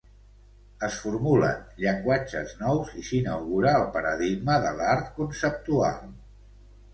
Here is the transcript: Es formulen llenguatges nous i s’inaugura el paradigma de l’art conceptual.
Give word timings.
Es 0.85 0.95
formulen 1.01 1.59
llenguatges 1.83 2.55
nous 2.61 2.95
i 3.01 3.05
s’inaugura 3.09 3.75
el 3.81 3.85
paradigma 3.99 4.57
de 4.65 4.73
l’art 4.81 5.13
conceptual. 5.21 6.03